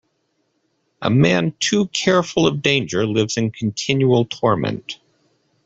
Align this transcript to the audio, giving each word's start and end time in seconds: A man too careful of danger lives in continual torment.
A 1.03 1.11
man 1.11 1.53
too 1.59 1.85
careful 1.89 2.47
of 2.47 2.63
danger 2.63 3.05
lives 3.05 3.37
in 3.37 3.51
continual 3.51 4.25
torment. 4.25 4.97